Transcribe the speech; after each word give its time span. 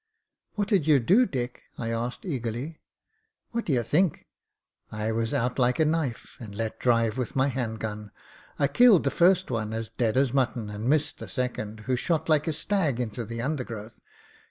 "What 0.55 0.67
did 0.67 0.87
you 0.87 0.97
do, 0.99 1.27
Dick?" 1.27 1.61
I 1.77 1.89
asked, 1.91 2.25
eagerly. 2.25 2.79
"What 3.51 3.65
d'you 3.65 3.83
think? 3.83 4.25
I 4.91 5.11
was 5.11 5.31
out 5.31 5.59
like 5.59 5.77
a 5.77 5.85
knife 5.85 6.37
and 6.39 6.55
let 6.55 6.79
drive 6.79 7.19
with 7.19 7.35
my 7.35 7.49
hand 7.49 7.79
gun. 7.81 8.09
I 8.57 8.67
killed 8.67 9.03
the 9.03 9.11
first 9.11 9.51
one 9.51 9.73
as 9.73 9.89
dead 9.89 10.17
as 10.17 10.33
mutton, 10.33 10.71
and 10.71 10.85
missed 10.89 11.19
the 11.19 11.29
second, 11.29 11.81
who 11.81 11.95
shot 11.95 12.29
like 12.29 12.47
a 12.47 12.53
stag 12.53 12.99
into 12.99 13.23
the 13.25 13.43
undergrowth. 13.43 13.99